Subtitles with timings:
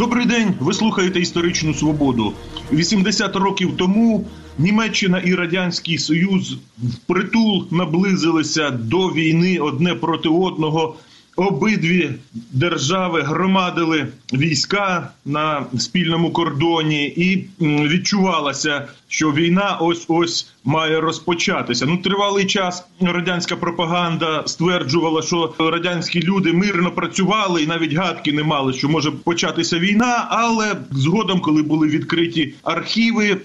[0.00, 0.54] Добрий день.
[0.60, 2.32] Ви слухаєте історичну свободу.
[2.72, 4.26] 80 років тому
[4.58, 10.96] Німеччина і Радянський Союз впритул наблизилися до війни одне проти одного.
[11.40, 12.10] Обидві
[12.52, 21.86] держави громадили війська на спільному кордоні, і відчувалося, що війна ось ось має розпочатися.
[21.86, 28.42] Ну, тривалий час радянська пропаганда стверджувала, що радянські люди мирно працювали і навіть гадки не
[28.42, 30.26] мали, що може початися війна.
[30.30, 33.36] Але згодом, коли були відкриті архіви,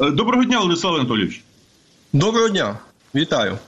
[0.01, 1.43] Е, доброго дня, Владислав Анатолійович.
[2.13, 2.79] Доброго дня,
[3.15, 3.59] вітаю.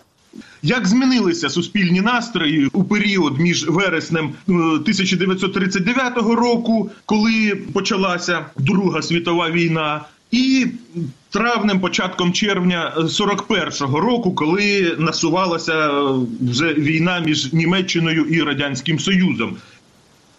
[0.63, 9.51] Як змінилися суспільні настрої у період між вереснем 1939 е, року, коли почалася Друга світова
[9.51, 10.67] війна, і
[11.31, 15.91] травнем, початком червня 41-го року, коли насувалася е,
[16.41, 19.57] вже війна між Німеччиною і радянським Союзом?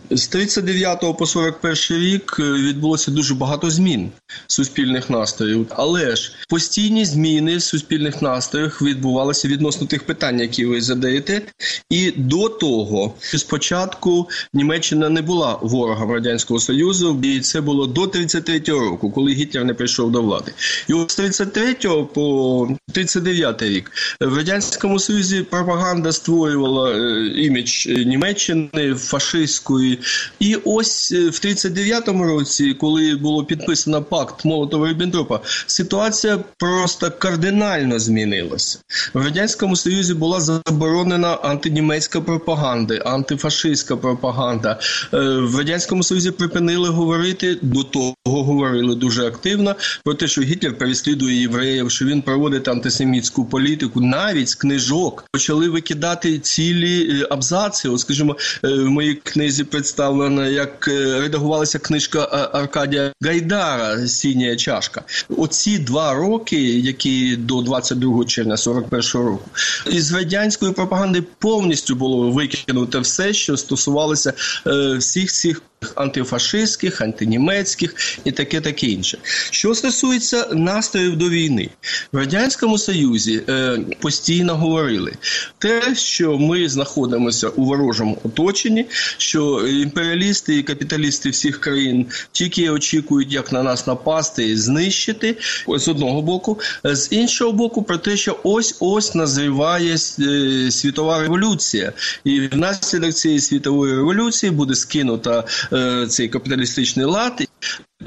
[0.09, 4.11] З 39 по 41 рік е, відбулося дуже багато змін
[4.48, 10.81] суспільних настроїв, але ж постійні зміни в суспільних настроях відбувалися відносно тих питань, які ви
[10.81, 11.42] задаєте.
[11.89, 18.80] І до того спочатку Німеччина не була ворогом радянського союзу, і це було до 33-го
[18.80, 20.52] року, коли Гітлер не прийшов до влади.
[20.88, 29.95] І з 33-го по 39 рік в радянському союзі пропаганда створювала е, імідж Німеччини фашистської.
[30.40, 38.00] І ось е, в 39-му році, коли було підписано пакт Молотова Ріббентропа, ситуація просто кардинально
[38.00, 38.80] змінилася.
[39.14, 44.80] В радянському союзі була заборонена антинімецька пропаганда, антифашистська пропаганда.
[45.14, 50.78] Е, в радянському союзі припинили говорити до того, говорили дуже активно про те, що Гітлер
[50.78, 54.02] переслідує євреїв, що він проводить антисемітську політику.
[54.02, 57.89] Навіть з книжок почали викидати цілі е, абзаци.
[57.89, 65.04] От, скажімо, в моїй книзі представлена, як е, редагувалася книжка е, Аркадія Гайдара Сіня чашка.
[65.38, 69.50] Оці два роки, які до 22 червня 41 року,
[69.92, 74.34] із радянської пропаганди повністю було викинуто все, що стосувалося
[74.68, 75.62] е, всіх цих
[75.96, 79.18] антифашистських, антинімецьких і таке таке інше.
[79.52, 81.70] Що стосується настроїв до війни,
[82.12, 85.12] в радянському союзі е, постійно говорили
[85.58, 88.86] те, що ми знаходимося у ворожому оточенні,
[89.18, 95.88] що імперіалісти і капіталісти всіх країн тільки очікують, як на нас напасти і знищити з
[95.88, 102.40] одного боку, з іншого боку, про те, що ось ось назріває е, світова революція, і
[102.40, 105.74] внаслідок цієї світової революції буде скинута е,
[106.09, 107.47] цей капіталістичний лад.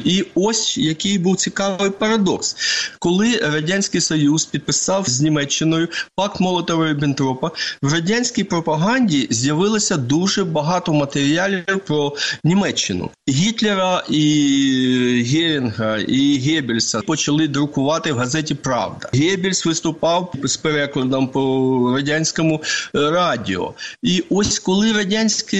[0.04, 2.56] І ось який був цікавий парадокс,
[2.98, 7.50] коли радянський союз підписав з Німеччиною пакт Молотова Ріббентропа,
[7.82, 13.10] в радянській пропаганді з'явилося дуже багато матеріалів про Німеччину.
[13.28, 19.08] Гітлера і Герінга і Геббельса почали друкувати в газеті Правда.
[19.12, 22.62] Геббельс виступав з перекладом по радянському
[22.94, 23.74] радіо.
[24.02, 25.58] І ось коли радянські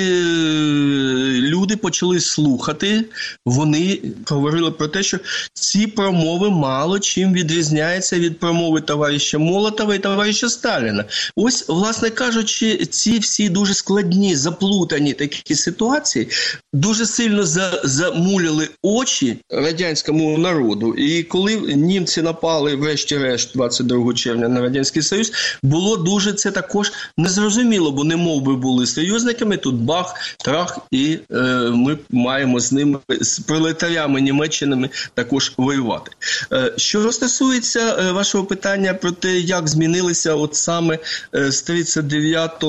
[1.41, 3.05] люди почали слухати,
[3.47, 3.99] вони
[4.31, 5.19] говорили про те, що
[5.53, 11.05] ці промови мало чим відрізняються від промови товариша Молотова і товариша Сталіна.
[11.37, 16.29] Ось, власне кажучи, ці всі дуже складні, заплутані такі ситуації
[16.73, 17.43] дуже сильно
[17.85, 20.95] замуляли очі радянському народу.
[20.95, 27.93] І коли німці напали, врешті-решт, 22 червня на радянський союз, було дуже це також незрозуміло,
[27.93, 29.57] бо не мов би були союзниками.
[29.57, 31.37] Тут бах, трах, і е,
[31.75, 36.11] ми маємо з ними з пролетарями Німеччинами також воювати.
[36.53, 40.99] Е, що стосується е, вашого питання про те, як змінилися от саме
[41.35, 42.65] е, з 39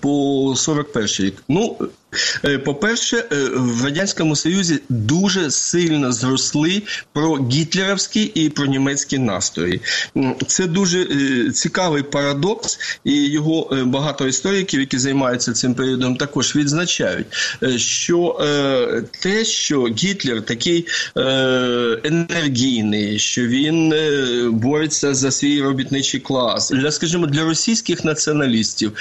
[0.00, 1.76] по 41 рік, ну
[2.64, 6.82] по-перше, е, в радянському союзі дуже сильно зросли
[7.12, 9.80] про гітлерівські і про німецькі настрої.
[10.46, 17.26] Це дуже е, цікавий парадокс, і його багато істориків, які займаються цим періодом, також відзначають,
[17.76, 18.38] що
[19.22, 20.86] те, що Гітлер такий
[22.04, 23.94] енергійний, що він
[24.52, 28.92] бореться за свій робітничий клас, для скажімо, для російських націоналістів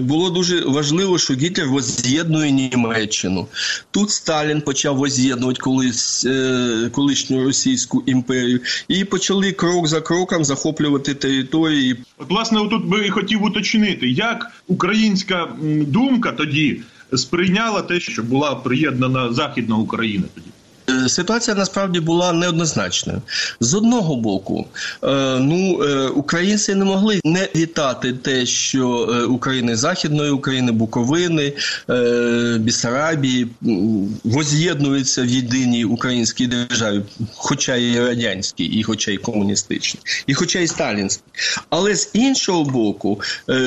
[0.00, 3.46] було дуже важливо, що Гітлер воз'єднує І Німеччину.
[3.90, 11.14] Тут Сталін почав воз'єднувати колись е, колишню російську імперію і почали крок за кроком захоплювати
[11.14, 11.96] території.
[12.18, 15.48] От, власне, тут би хотів уточнити, як українська
[15.86, 16.80] думка тоді
[17.16, 20.46] сприйняла те, що була приєднана Західна Україна тоді.
[20.90, 23.22] Е, ситуація насправді була неоднозначною.
[23.60, 24.66] З одного боку,
[25.04, 25.08] е,
[25.40, 28.88] ну е, українці не могли не вітати те, що
[29.30, 31.52] України Західної України, Буковини,
[32.58, 33.48] Бісарабії
[34.24, 37.02] воз'єднуються в єдиній українській державі,
[37.34, 41.22] хоча і радянській, і хоча й комуністичній, і хоча й сталінській.
[41.70, 43.20] Але з іншого боку,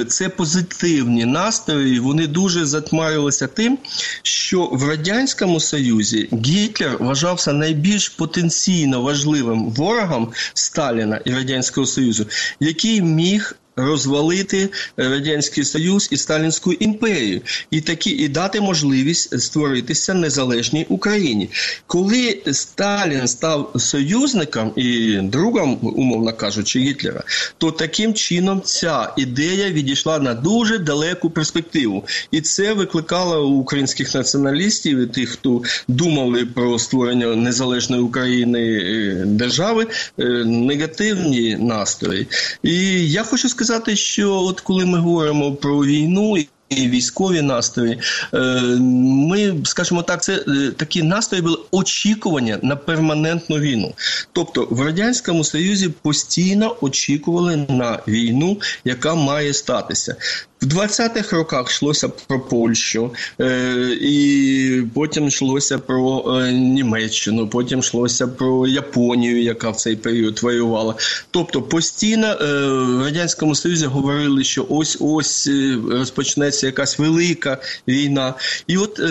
[0.08, 2.00] це позитивні настрої.
[2.00, 3.78] Вони дуже затмарилися тим,
[4.24, 12.26] що в радянському союзі Гітлер вважався найбільш потенційно важливим ворогом Сталіна і Радянського Союзу,
[12.60, 13.56] який міг
[13.86, 17.42] розвалити радянський союз і сталінську імперію,
[17.72, 21.50] і такі і дати можливість створитися незалежній Україні.
[21.88, 27.24] Коли Сталін став союзником і другом, умовно кажучи, Гітлера,
[27.58, 34.16] то таким чином ця ідея відійшла на дуже далеку перспективу, і це викликало у українських
[34.16, 39.88] націоналістів і тих, хто думали про створення незалежної України е, держави,
[40.20, 42.28] е, негативні настрої.
[42.64, 42.76] І
[43.12, 46.38] я хочу сказати сказати, що от коли ми говоримо про війну.
[46.70, 48.00] І військові настрої,
[48.34, 48.38] е,
[48.80, 53.94] ми скажімо так, це е, такі настрої були очікування на перманентну війну.
[54.32, 60.16] Тобто в радянському союзі постійно очікували на війну, яка має статися.
[60.62, 68.28] В 20-х роках йшлося про Польщу, е, і потім йшлося про е, Німеччину, потім йшлося
[68.28, 70.96] про Японію, яка в цей період воювала.
[71.32, 75.50] Тобто постійно е, в радянському союзі говорили, що ось ось
[75.90, 77.58] розпочнеться якась велика
[77.88, 78.34] війна.
[78.68, 79.02] І от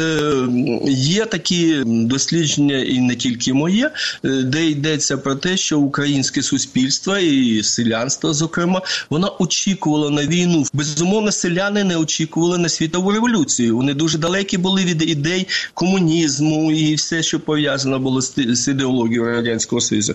[0.88, 3.90] є такі дослідження, і не тільки моє,
[4.22, 11.32] де йдеться про те, що українське суспільство і селянство, зокрема, воно очікувало на війну безумовно
[11.40, 13.76] селяни не очікували на світову революцію.
[13.76, 19.80] Вони дуже далекі були від ідей комунізму і все, що пов'язано було з ідеологією радянського
[19.80, 20.14] союзу.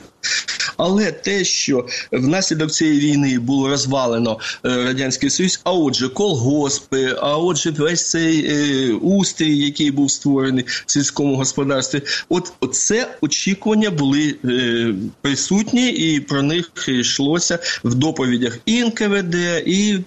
[0.78, 7.38] Але те, що внаслідок цієї війни було розвалено е, радянський союз, а отже, колгоспи, а
[7.38, 14.36] отже, весь цей е, устрій, який був створений в сільському господарстві, от це очікування були
[14.46, 19.36] е, присутні, і про них йшлося в доповідях і НКВД,
[19.66, 20.00] і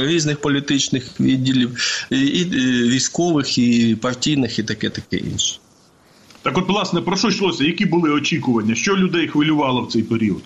[0.00, 1.76] різних політичних відділів,
[2.10, 2.44] і
[2.84, 5.58] військових, і партійних, і таке таке інше.
[6.42, 7.64] Так, от, власне, про що йшлося?
[7.64, 8.74] Які були очікування?
[8.74, 10.42] Що людей хвилювало в цей період?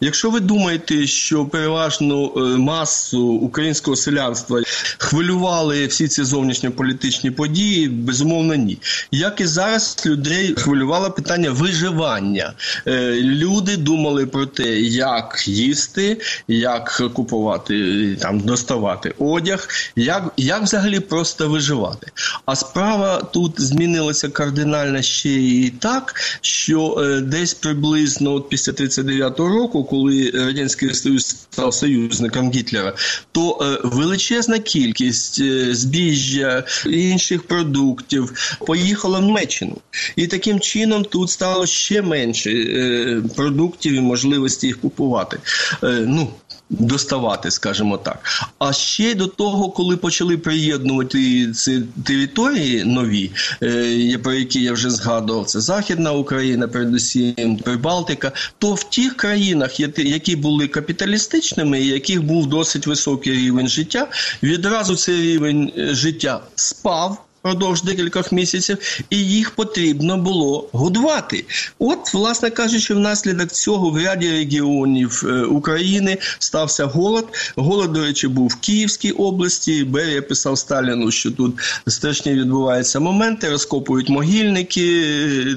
[0.00, 4.62] Якщо ви думаєте, що переважну е, масу українського селянства
[4.98, 8.78] хвилювали всі ці зовнішньополітичні події, безумовно, ні.
[9.10, 12.52] Як і зараз людей хвилювало питання виживання.
[12.86, 21.00] Е, люди думали про те, як їсти, як купувати, там доставати одяг, як як взагалі
[21.00, 22.06] просто виживати.
[22.46, 29.59] А справа тут змінилася кардинально ще і так, що е, десь приблизно після 39-го року
[29.60, 32.94] року, коли радянський союз став союзником Гітлера,
[33.32, 39.76] то е, величезна кількість е, збіжжя інших продуктів поїхала в Німеччину,
[40.16, 45.38] і таким чином тут стало ще менше е, продуктів і можливості їх купувати.
[45.82, 46.30] Ну
[46.70, 48.18] доставати, скажімо так.
[48.58, 53.30] А ще до того, коли почали приєднувати ці території нові,
[53.62, 59.80] е, про які я вже згадував, це Західна Україна, передусім Прибалтика, то в тих країнах,
[59.98, 64.08] які були капіталістичними, яких був досить високий рівень життя,
[64.42, 68.78] відразу цей рівень е, життя спав впродовж декількох місяців,
[69.10, 71.44] і їх потрібно було годувати.
[71.78, 77.28] От, власне кажучи, внаслідок цього в ряді регіонів е, України стався голод.
[77.56, 79.84] Голод, до речі, був в Київській області.
[79.84, 81.54] Берія писав Сталіну, що тут
[81.86, 85.02] страшні відбуваються моменти, розкопують могильники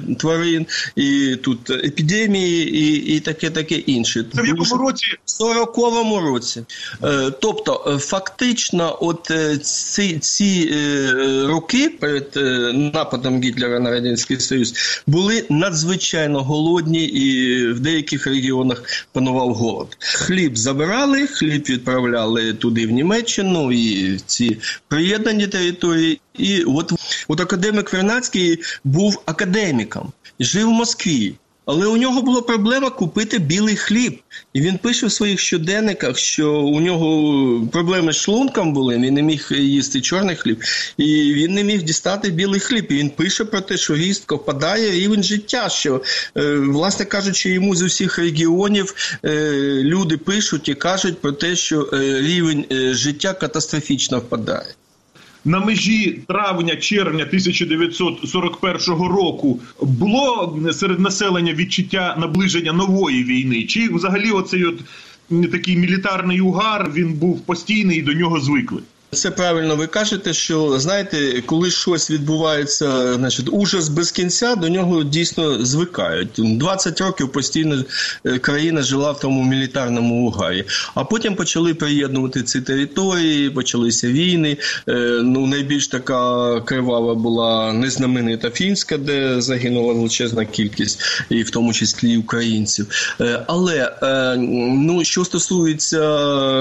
[0.09, 4.25] е, тварин, і тут епідемії, і і таке таке інше.
[4.35, 5.05] Це в якому році?
[5.25, 6.63] В 40-му році.
[7.03, 10.69] Е, тобто, фактично, от ці, ці
[11.45, 14.73] роки роки перед е, нападом Гітлера на радянський Союз
[15.07, 19.97] були надзвичайно голодні, і в деяких регіонах панував голод.
[19.99, 26.19] Хліб забирали, хліб відправляли туди в Німеччину і в ці приєднані території.
[26.37, 26.93] І от
[27.27, 31.33] от академик Вернацький був академіком, жив в Москві.
[31.65, 34.19] Але у нього була проблема купити білий хліб.
[34.53, 39.21] І він пише в своїх щоденниках, що у нього проблеми з шлунком були, він не
[39.21, 40.63] міг їсти чорний хліб,
[40.97, 42.87] і він не міг дістати білий хліб.
[42.89, 45.69] І він пише про те, що різко впадає рівень життя.
[45.69, 46.01] Що,
[46.37, 49.51] е, власне кажучи, йому з усіх регіонів е,
[49.83, 54.73] люди пишуть і кажуть про те, що е, рівень життя катастрофічно впадає
[55.45, 63.63] на межі травня-червня 1941 року було серед населення відчуття наближення нової війни?
[63.63, 64.79] Чи взагалі оцей от
[65.51, 68.81] такий мілітарний угар він був постійний і до нього звикли?
[69.13, 75.03] Це правильно ви кажете, що знаєте, коли щось відбувається, значить, ужас без кінця, до нього
[75.03, 76.29] дійсно звикають.
[76.37, 77.83] 20 років постійно
[78.25, 80.65] е, країна жила в тому мілітарному угарі.
[80.95, 84.57] А потім почали приєднувати ці території, почалися війни.
[84.89, 84.93] Е,
[85.23, 92.17] ну, найбільш така кривава була незнаменита фінська, де загинула величезна кількість, і в тому числі
[92.17, 93.15] українців.
[93.21, 93.93] Е, але
[94.69, 95.99] ну, що стосується,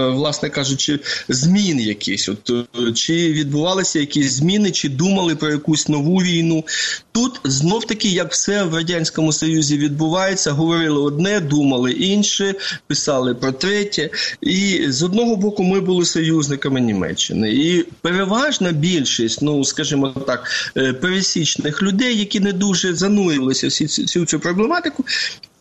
[0.08, 2.28] власне кажучи, змін якісь.
[2.28, 6.64] От Е, чи відбувалися якісь зміни, чи думали про якусь нову війну.
[7.12, 12.54] Тут знов таки, як все в радянському союзі відбувається, говорили одне, думали інше,
[12.86, 14.10] писали про третє.
[14.40, 17.50] І з одного боку, ми були союзниками Німеччини.
[17.50, 24.26] І переважна більшість, ну скажімо так, е, пересічних людей, які не дуже занурювалися в цю,
[24.26, 25.04] цю проблематику,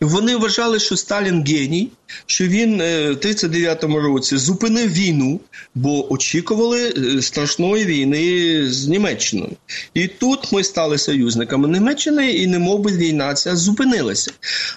[0.02, 1.88] вони вважали, що Сталін геній,
[2.26, 5.40] що він е, в 39-му році зупинив війну,
[5.74, 9.52] бо очікували е, страшної війни з Німеччиною.
[9.94, 14.32] І тут ми стали союзниками Німеччини, і немов би війна ця зупинилася.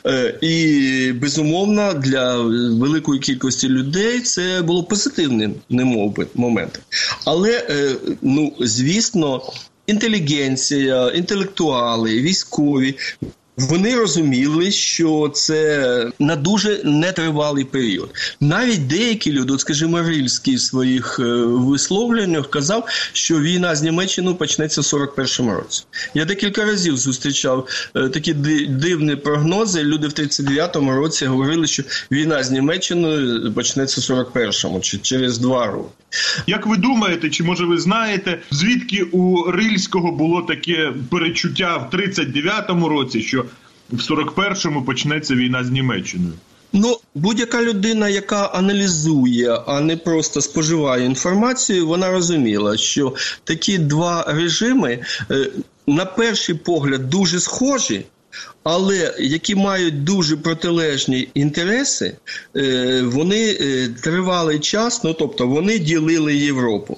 [0.07, 2.37] Е, і безумовно для
[2.79, 6.83] великої кількості людей це було позитивним, немов би, моментом.
[7.25, 7.67] Але
[8.21, 9.41] ну звісно.
[9.87, 12.95] Інтелігенція, інтелектуали, військові
[13.57, 18.09] вони розуміли, що це на дуже нетривалий період.
[18.41, 24.35] Навіть деякі люди, от скажімо, Рильський в своїх е, висловленнях казав, що війна з Німеччиною
[24.35, 25.83] почнеться в 41-му році.
[26.13, 28.33] Я декілька разів зустрічав е, такі
[28.69, 29.83] дивні прогнози.
[29.83, 35.67] Люди в 39-му році говорили, що війна з Німеччиною почнеться в 41-му чи через два
[35.67, 35.89] роки.
[36.47, 42.89] Як ви думаєте, чи може ви знаєте, звідки у Рильського було таке перечуття в 39-му
[42.89, 43.44] році, що
[43.91, 46.33] в 41-му почнеться війна з Німеччиною?
[46.73, 53.13] Ну, будь-яка людина, яка аналізує, а не просто споживає інформацію, вона розуміла, що
[53.43, 54.99] такі два режими
[55.31, 55.47] е,
[55.87, 58.05] на перший погляд дуже схожі,
[58.63, 62.17] але які мають дуже протилежні інтереси,
[62.55, 66.97] е, вони е, тривалий час, ну тобто вони ділили Європу.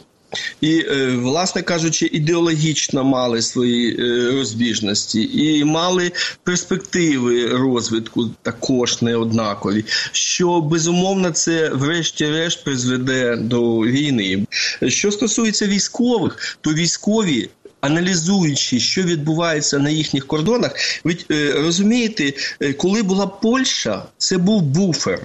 [0.62, 3.96] І, е, власне кажучи, ідеологічно мали свої
[4.32, 6.12] розбіжності і мали
[6.44, 14.46] перспективи розвитку також неоднакові, що безумовно це, врешті-решт, призведе до війни.
[14.88, 17.50] Що стосується військових, то військові
[17.82, 20.72] аналізуючи, що відбувається на їхніх кордонах,
[21.04, 25.20] ви е, розумієте, е, коли була Польща, це був буфер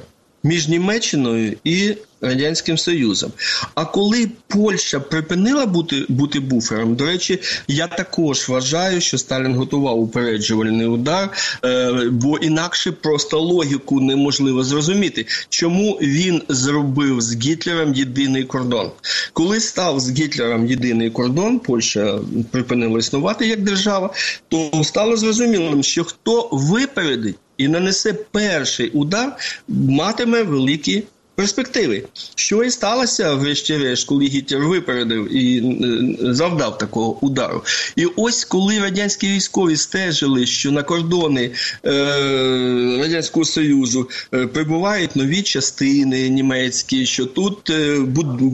[0.44, 3.32] між Німеччиною і радянським Союзом.
[3.74, 7.38] А коли Польща припинила бути бути буфером, до речі,
[7.68, 11.30] я також вважаю, що Сталін готував упереджувальний удар,
[11.64, 18.90] е, бо інакше просто логіку неможливо зрозуміти, чому він зробив з Гітлером єдиний кордон.
[19.32, 22.18] Коли став з Гітлером єдиний кордон, Польща
[22.50, 24.14] припинила існувати як держава,
[24.48, 29.36] то стало зрозумілим, що хто випередить і нанесе перший удар,
[29.68, 31.02] матиме великі
[31.34, 32.02] перспективи.
[32.34, 37.64] Що і сталося, врешті-решт, коли Гітлер випередив і е, завдав такого удару.
[37.96, 41.50] І ось коли радянські військові стежили, що на кордони
[41.84, 47.98] е, Радянського Союзу е, прибувають нові частини німецькі, що тут е,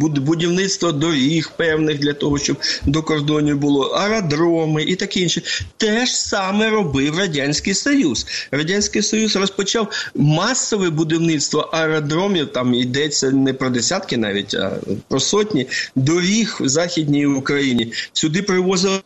[0.02, 5.42] будівництво доріг певних для того, щоб до кордонів було аеродроми і таке інше,
[5.76, 8.26] те ж саме робив Радянський Союз.
[8.50, 14.72] Радянський Союз розпочав масове будівництво аеродромів там йдеться не про десятки, навіть а
[15.08, 17.92] про сотні доріг в західній Україні.
[18.12, 19.00] Сюди привозили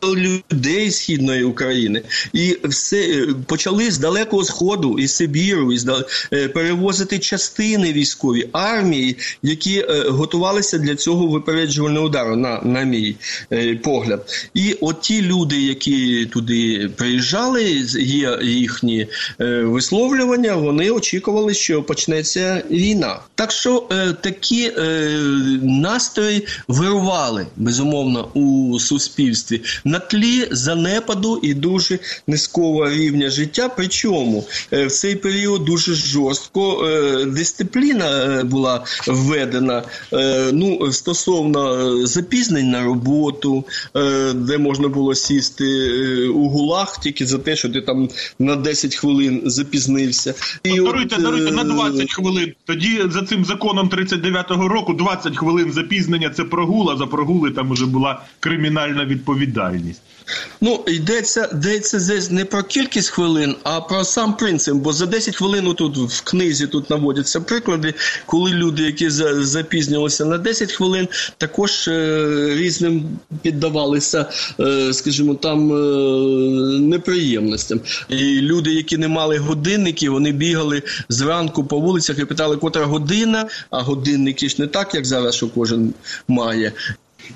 [0.51, 2.01] людей східної України,
[2.33, 5.42] і все почали з далекого сходу із Сибіру.
[5.43, 13.15] Добіру, і перевозити частини військові армії, які готувалися для цього випереджувального удару, на на мій
[13.83, 14.49] погляд.
[14.53, 17.63] І от ті люди, які туди приїжджали,
[17.99, 19.07] є їхні
[19.39, 23.19] висловлювання, вони очікували, що почнеться війна.
[23.35, 23.89] Так що
[24.21, 24.71] такі
[25.61, 33.69] настрої вирували безумовно у суспільстві на тлі занепаду і дуже низького рівня життя.
[33.75, 39.83] Причому е, в цей період дуже жорстко е, дисципліна е, була введена
[40.53, 43.65] ну, стосовно запізнень на роботу,
[44.35, 48.09] де можна було сісти у гулах тільки за те, що ти там
[48.39, 50.33] на 10 хвилин запізнився.
[50.63, 52.53] І даруйте, от, даруйте на 20 хвилин.
[52.65, 56.97] Тоді за цим законом 39-го року 20 хвилин запізнення це прогула.
[56.97, 60.01] За прогули там уже була кримінальна відповідальність.
[60.61, 64.75] Ну, йдеться йдеться здесь не про кількість хвилин, а про сам принцип.
[64.75, 67.93] Бо за 10 хвилин тут в книзі тут наводяться приклади,
[68.25, 74.25] коли люди, які запізнювалися на 10 хвилин, також е, різним піддавалися,
[74.59, 77.79] е, скажімо, там е, неприємностям.
[78.09, 83.47] І люди, які не мали годинників, вони бігали зранку по вулицях і питали, котра година,
[83.69, 85.93] а годинники ж не так, як зараз, що кожен
[86.27, 86.71] має.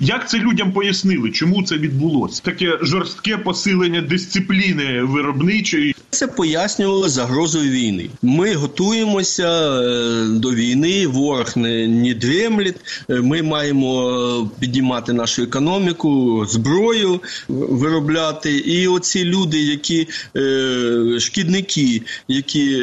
[0.00, 1.30] Як це людям пояснили?
[1.30, 2.42] Чому це відбулося?
[2.42, 5.94] Таке жорстке посилення дисципліни виробничої.
[6.10, 8.10] Це пояснювало загрозою війни.
[8.22, 12.76] Ми готуємося е, до війни, ворог не, не дремлять.
[13.10, 18.56] Е, ми маємо піднімати нашу економіку, зброю виробляти.
[18.56, 22.76] І оці люди, які е, шкідники, які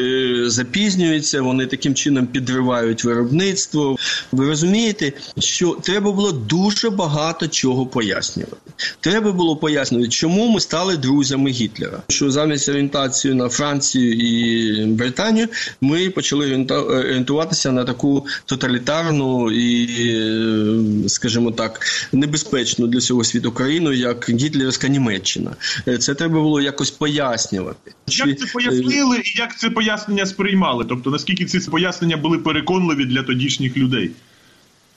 [0.46, 3.96] запізнюються, вони таким чином підривають виробництво.
[4.32, 8.58] Ви розумієте, що треба було дуже багато чого пояснювати.
[9.00, 12.02] Треба було пояснювати, чому ми стали друзями Гітлера.
[12.10, 15.48] Що замість орієнтації на Францію і Британію
[15.82, 21.80] ми почали орієнтуватися на таку тоталітарну і, скажімо так,
[22.12, 25.52] небезпечну для всього світу країну, як Гітлерська Німеччина.
[26.00, 27.92] Це треба було якось пояснювати.
[28.08, 30.86] Як це пояснили і як це пояснення сприймали?
[30.90, 34.12] Тобто наскільки ці пояснення були переконливі для тодішніх людей?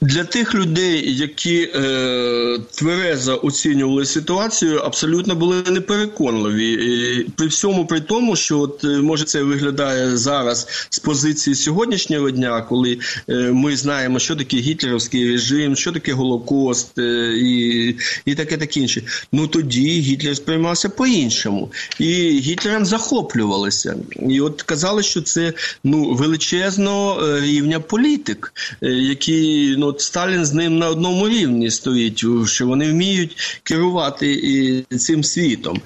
[0.01, 6.73] Для тих людей, які е, тверезо оцінювали ситуацію, абсолютно були непереконливі.
[6.73, 12.31] І При всьому при тому, що от е, може це виглядає зараз з позиції сьогоднішнього
[12.31, 18.35] дня, коли е, ми знаємо, що таке гітлерівський режим, що таке Голокост е, і і
[18.35, 19.03] таке таке інше.
[19.33, 23.97] Ну тоді Гітлер сприймався по-іншому, і Гітлером захоплювалися.
[24.29, 25.53] І от казали, що це
[25.85, 28.53] ну величезного е, рівня політик,
[28.83, 34.33] е, який ну от Сталін з ним на одному рівні стоїть, що вони вміють керувати
[34.33, 35.81] і цим світом.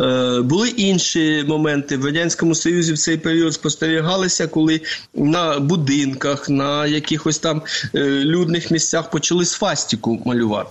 [0.00, 4.80] Е, Були інші моменти в радянському союзі в цей період спостерігалися, коли
[5.14, 7.62] на будинках, на якихось там
[7.94, 10.70] е, людних місцях почали свастіку малювати.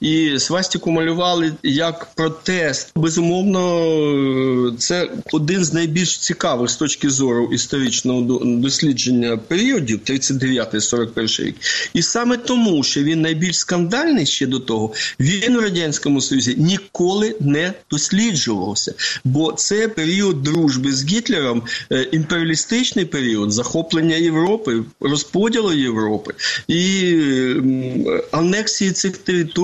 [0.00, 2.92] І свастіку малювали як протест.
[2.96, 11.56] Безумовно, це один з найбільш цікавих з точки зору історичного дослідження періодів 39-41 рік.
[11.94, 17.36] І саме тому, що він найбільш скандальний ще до того, він у радянському союзі ніколи
[17.40, 18.94] не досліджувався.
[19.24, 26.34] Бо це період дружби з Гітлером, е, імперіалістичний період захоплення Європи, розподілу Європи
[26.68, 27.14] і
[28.30, 29.57] анексії цих територій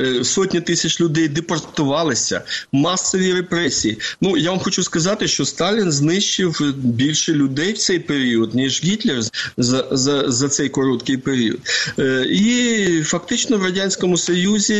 [0.00, 3.98] е, сотні тисяч людей депортувалися, масові репресії.
[4.20, 9.22] Ну я вам хочу сказати, що Сталін знищив більше людей в цей період, ніж Гітлер
[9.56, 11.58] за за, за цей короткий період.
[11.98, 14.74] Е, і фактично в радянському союзі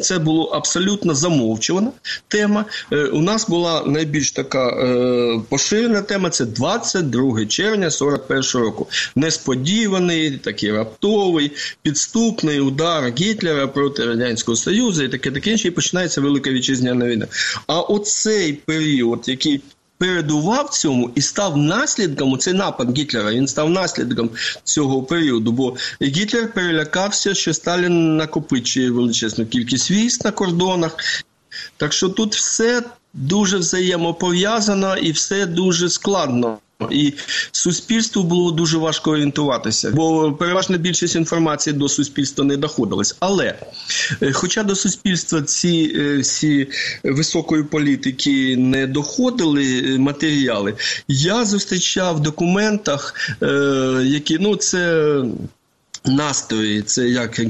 [0.00, 1.90] це було абсолютно замовчувана
[2.28, 2.64] тема.
[2.92, 4.64] Е, у нас була найбільш така
[5.48, 6.30] поширена тема.
[6.30, 8.86] Це 22 червня 41 року.
[9.16, 11.52] Несподіваний, такий раптовий,
[11.82, 17.06] підступний удар Гітлера Гітлера проти Радянського Союзу і таке таке інше, і починається Велика Вітчизняна
[17.06, 17.26] війна.
[17.66, 19.60] А оцей період, який
[19.98, 23.32] передував цьому і став наслідком цей напад Гітлера.
[23.32, 24.30] Він став наслідком
[24.64, 25.52] цього періоду.
[25.52, 30.96] Бо Гітлер перелякався, що Сталін накопичує величезну кількість військ на кордонах.
[31.76, 32.82] Так що тут все
[33.14, 36.58] дуже взаємопов'язано і все дуже складно.
[36.90, 37.12] І
[37.52, 43.16] суспільству було дуже важко орієнтуватися, бо переважна більшість інформації до суспільства не доходилась.
[43.20, 43.54] Але
[44.22, 46.68] е, хоча до суспільства ці е, всі
[47.04, 50.74] високої політики не доходили е, матеріали,
[51.08, 53.14] я зустрічав в документах,
[54.04, 55.14] які ну це
[56.04, 57.40] настрої, це як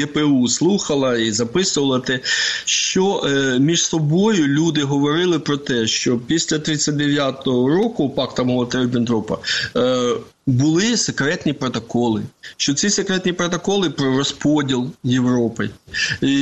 [0.00, 2.20] ГПУ слухала і записувала те,
[2.64, 9.38] що е, між собою люди говорили про те, що після 39-го року пакта Молотова-Ріббентропа
[9.76, 10.14] е,
[10.46, 12.22] були секретні протоколи,
[12.56, 15.70] що ці секретні протоколи про розподіл Європи.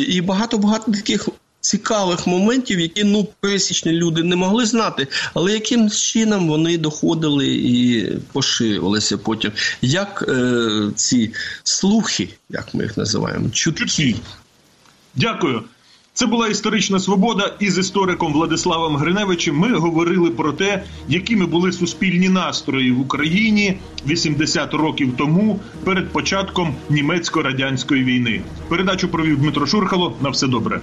[0.09, 1.29] І багато багато таких
[1.61, 8.07] цікавих моментів, які ну пересічні люди не могли знати, але яким чином вони доходили і
[8.33, 9.53] поширювалися потім.
[9.83, 11.33] Як е, ці
[11.65, 14.17] слухи, як ми їх називаємо, чутки.
[15.15, 15.65] Дякую.
[16.21, 17.55] Це була історична свобода.
[17.61, 23.79] І з істориком Владиславом Гриневичем ми говорили про те, якими були суспільні настрої в Україні
[24.07, 28.43] 80 років тому перед початком німецько-радянської війни.
[28.69, 30.17] Передачу провів Дмитро Шурхало.
[30.23, 30.81] На все добре.